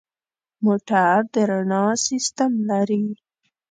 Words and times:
موټر 0.63 1.17
د 1.33 1.35
رڼا 1.49 1.85
سیستم 2.07 2.51
لري. 2.69 3.03